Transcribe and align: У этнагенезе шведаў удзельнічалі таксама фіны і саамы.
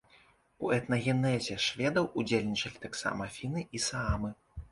У 0.67 0.69
этнагенезе 0.77 1.57
шведаў 1.65 2.09
удзельнічалі 2.21 2.81
таксама 2.87 3.23
фіны 3.35 3.61
і 3.81 3.83
саамы. 3.89 4.35